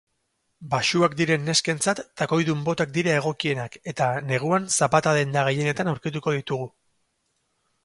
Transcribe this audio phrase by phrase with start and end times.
[0.69, 6.69] Baxuak diren neskentzat takoidun botak dira egokienak eta neguan zapata-denda gehienetan aurkituko ditugu.